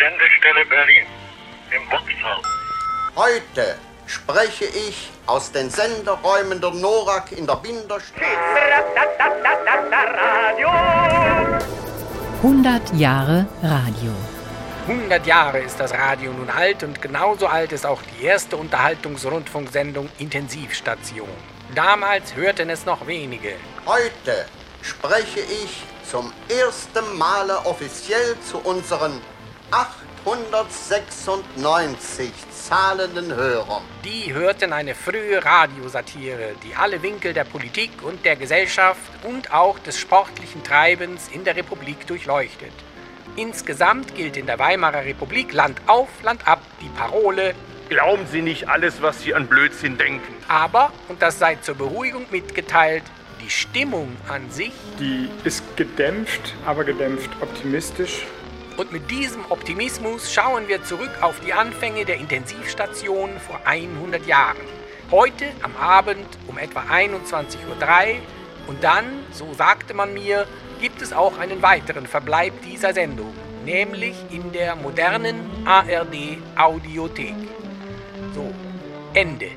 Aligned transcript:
Sendestelle 0.00 0.64
Berlin 0.64 1.04
im 1.76 1.86
Boxhaus. 1.90 2.42
Heute 3.14 3.76
spreche 4.06 4.64
ich 4.64 5.10
aus 5.26 5.52
den 5.52 5.68
Senderäumen 5.68 6.58
der 6.58 6.70
NORAK 6.70 7.32
in 7.32 7.46
der 7.46 7.56
Binderstraße. 7.56 8.24
100 12.42 12.94
Jahre 12.94 13.46
Radio. 13.62 14.10
100 14.88 15.26
Jahre 15.26 15.58
ist 15.58 15.78
das 15.78 15.92
Radio 15.92 16.32
nun 16.32 16.48
alt 16.48 16.82
und 16.82 17.02
genauso 17.02 17.46
alt 17.46 17.72
ist 17.72 17.84
auch 17.84 18.00
die 18.00 18.24
erste 18.24 18.56
Unterhaltungsrundfunksendung 18.56 20.08
Intensivstation. 20.16 21.28
Damals 21.74 22.34
hörten 22.34 22.70
es 22.70 22.86
noch 22.86 23.06
wenige. 23.06 23.52
Heute 23.84 24.46
spreche 24.80 25.40
ich 25.40 25.82
zum 26.10 26.32
ersten 26.48 27.18
Male 27.18 27.58
offiziell 27.66 28.40
zu 28.40 28.56
unseren 28.60 29.20
896 29.70 32.32
zahlenden 32.50 33.32
Hörern. 33.34 33.82
Die 34.04 34.34
hörten 34.34 34.72
eine 34.72 34.96
frühe 34.96 35.44
Radiosatire, 35.44 36.54
die 36.64 36.74
alle 36.74 37.02
Winkel 37.02 37.32
der 37.32 37.44
Politik 37.44 38.02
und 38.02 38.24
der 38.24 38.34
Gesellschaft 38.36 39.00
und 39.22 39.52
auch 39.52 39.78
des 39.78 39.96
sportlichen 39.98 40.64
Treibens 40.64 41.28
in 41.32 41.44
der 41.44 41.54
Republik 41.54 42.08
durchleuchtet. 42.08 42.72
Insgesamt 43.36 44.16
gilt 44.16 44.36
in 44.36 44.46
der 44.46 44.58
Weimarer 44.58 45.04
Republik 45.04 45.52
Land 45.52 45.80
auf, 45.86 46.08
Land 46.22 46.48
ab 46.48 46.62
die 46.80 46.88
Parole 46.88 47.54
Glauben 47.88 48.26
Sie 48.30 48.40
nicht 48.40 48.68
alles, 48.68 49.02
was 49.02 49.20
Sie 49.20 49.34
an 49.34 49.48
Blödsinn 49.48 49.98
denken. 49.98 50.32
aber, 50.46 50.92
und 51.08 51.22
das 51.22 51.40
sei 51.40 51.56
zur 51.56 51.74
Beruhigung 51.74 52.24
mitgeteilt, 52.30 53.02
die 53.42 53.50
Stimmung 53.50 54.16
an 54.28 54.48
sich 54.50 54.70
Die 55.00 55.28
ist 55.42 55.64
gedämpft, 55.76 56.54
aber 56.64 56.84
gedämpft 56.84 57.30
optimistisch. 57.40 58.26
Und 58.80 58.92
mit 58.92 59.10
diesem 59.10 59.44
Optimismus 59.50 60.32
schauen 60.32 60.66
wir 60.66 60.82
zurück 60.82 61.10
auf 61.20 61.38
die 61.40 61.52
Anfänge 61.52 62.06
der 62.06 62.16
Intensivstation 62.16 63.28
vor 63.38 63.60
100 63.66 64.26
Jahren. 64.26 64.56
Heute 65.10 65.44
am 65.60 65.76
Abend 65.76 66.26
um 66.46 66.56
etwa 66.56 66.80
21.03 66.90 67.58
Uhr 67.68 68.20
und 68.68 68.82
dann, 68.82 69.04
so 69.32 69.52
sagte 69.52 69.92
man 69.92 70.14
mir, 70.14 70.46
gibt 70.80 71.02
es 71.02 71.12
auch 71.12 71.38
einen 71.38 71.60
weiteren 71.60 72.06
Verbleib 72.06 72.54
dieser 72.62 72.94
Sendung, 72.94 73.34
nämlich 73.66 74.16
in 74.30 74.50
der 74.52 74.76
modernen 74.76 75.50
ARD 75.66 76.38
Audiothek. 76.56 77.34
So, 78.34 78.50
Ende. 79.12 79.50